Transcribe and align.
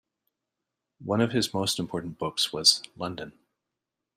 One 1.05 1.21
of 1.21 1.31
his 1.31 1.53
most 1.53 1.77
important 1.77 2.17
books 2.17 2.51
was 2.51 2.81
"London". 2.97 3.33